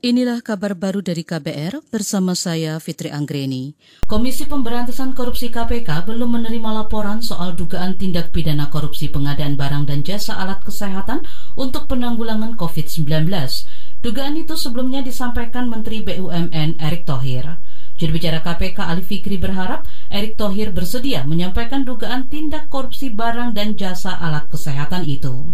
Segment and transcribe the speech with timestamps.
[0.00, 3.76] Inilah kabar baru dari KBR bersama saya Fitri Anggreni.
[4.08, 10.00] Komisi Pemberantasan Korupsi KPK belum menerima laporan soal dugaan tindak pidana korupsi pengadaan barang dan
[10.00, 13.28] jasa alat kesehatan untuk penanggulangan COVID-19.
[14.00, 17.60] Dugaan itu sebelumnya disampaikan Menteri BUMN Erick Thohir.
[18.00, 24.16] Jurubicara KPK Ali Fikri berharap Erick Thohir bersedia menyampaikan dugaan tindak korupsi barang dan jasa
[24.16, 25.52] alat kesehatan itu.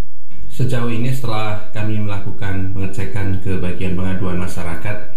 [0.56, 5.12] Sejauh ini setelah kami melakukan pengecekan ke bagian pengaduan masyarakat,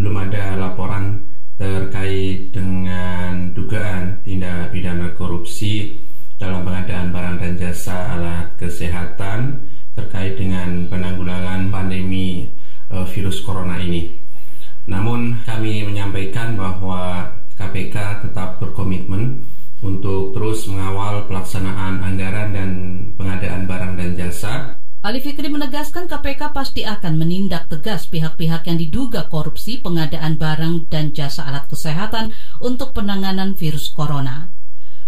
[0.00, 1.20] belum ada laporan
[1.60, 6.00] terkait dengan dugaan tindak pidana korupsi
[6.40, 12.48] dalam pengadaan barang dan jasa alat kesehatan terkait dengan penanggulangan pandemi
[12.88, 14.16] uh, virus corona ini.
[14.88, 19.44] Namun kami menyampaikan bahwa KPK tetap berkomitmen
[19.84, 22.70] untuk terus mengawal pelaksanaan anggaran dan
[23.20, 24.80] pengadaan barang dan jasa.
[25.00, 31.12] Ali Fikri menegaskan KPK pasti akan menindak tegas pihak-pihak yang diduga korupsi pengadaan barang dan
[31.16, 34.52] jasa alat kesehatan untuk penanganan virus corona.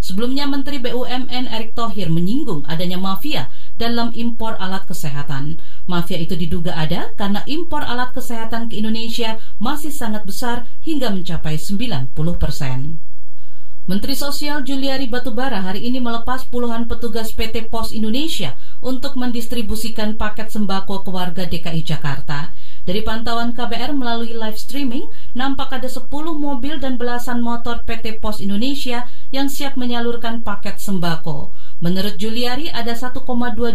[0.03, 5.63] Sebelumnya Menteri BUMN Erick Thohir menyinggung adanya mafia dalam impor alat kesehatan.
[5.87, 11.55] Mafia itu diduga ada karena impor alat kesehatan ke Indonesia masih sangat besar hingga mencapai
[11.55, 12.99] 90 persen.
[13.83, 20.55] Menteri Sosial Juliari Batubara hari ini melepas puluhan petugas PT Pos Indonesia untuk mendistribusikan paket
[20.55, 22.55] sembako ke warga DKI Jakarta.
[22.87, 28.39] Dari pantauan KBR melalui live streaming, nampak ada 10 mobil dan belasan motor PT Pos
[28.39, 31.51] Indonesia yang siap menyalurkan paket sembako.
[31.83, 33.19] Menurut Juliari, ada 1,2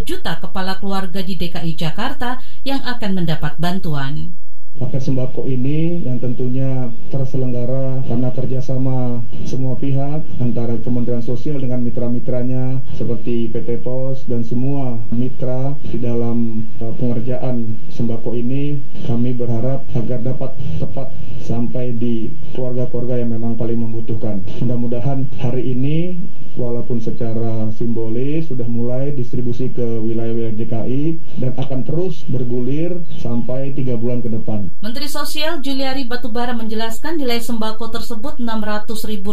[0.07, 4.46] juta kepala keluarga di DKI Jakarta yang akan mendapat bantuan.
[4.77, 12.85] Paket sembako ini yang tentunya terselenggara karena kerjasama semua pihak antara Kementerian Sosial dengan mitra-mitranya
[12.93, 18.77] seperti PT POS dan semua mitra di dalam uh, pengerjaan sembako ini
[19.09, 21.09] kami berharap agar dapat tepat
[21.41, 24.45] sampai di keluarga-keluarga yang memang paling membutuhkan.
[24.61, 26.21] Mudah-mudahan hari ini
[26.57, 31.03] walaupun secara simbolis sudah mulai distribusi ke wilayah-wilayah DKI
[31.39, 34.66] dan akan terus bergulir sampai tiga bulan ke depan.
[34.77, 39.23] Menteri Sosial Juliari Batubara menjelaskan nilai sembako tersebut Rp600.000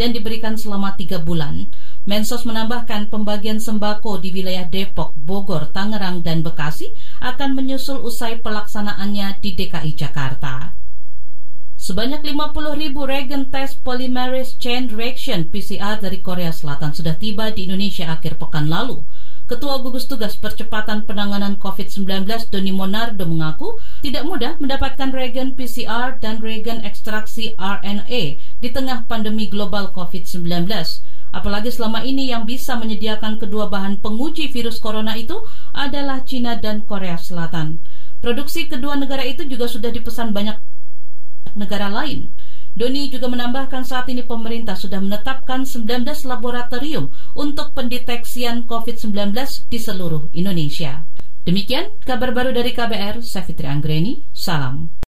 [0.00, 1.68] dan diberikan selama tiga bulan.
[2.08, 9.42] Mensos menambahkan pembagian sembako di wilayah Depok, Bogor, Tangerang, dan Bekasi akan menyusul usai pelaksanaannya
[9.42, 10.74] di DKI Jakarta.
[11.74, 13.04] Sebanyak 50 ribu
[13.52, 19.04] tes polymerase chain reaction PCR dari Korea Selatan sudah tiba di Indonesia akhir pekan lalu.
[19.44, 26.40] Ketua Gugus Tugas Percepatan Penanganan COVID-19 Doni Monardo mengaku tidak mudah mendapatkan reagen PCR dan
[26.40, 30.48] reagen ekstraksi RNA di tengah pandemi global COVID-19.
[31.36, 35.44] Apalagi selama ini yang bisa menyediakan kedua bahan penguji virus corona itu
[35.76, 37.84] adalah China dan Korea Selatan.
[38.24, 40.56] Produksi kedua negara itu juga sudah dipesan banyak
[41.52, 42.32] negara lain.
[42.74, 45.86] Doni juga menambahkan saat ini pemerintah sudah menetapkan 19
[46.26, 47.06] laboratorium
[47.38, 49.30] untuk pendeteksian COVID-19
[49.70, 51.06] di seluruh Indonesia.
[51.44, 54.96] Demikian kabar baru dari KBR, saya Fitri Anggreni, salam.